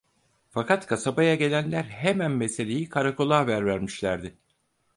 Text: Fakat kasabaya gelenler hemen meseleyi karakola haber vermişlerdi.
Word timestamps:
Fakat 0.49 0.87
kasabaya 0.87 1.35
gelenler 1.35 1.83
hemen 1.83 2.31
meseleyi 2.31 2.89
karakola 2.89 3.37
haber 3.37 3.65
vermişlerdi. 3.65 4.37